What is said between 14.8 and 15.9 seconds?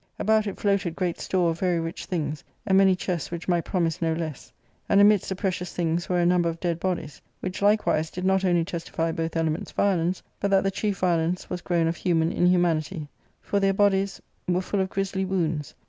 of grislvwounds.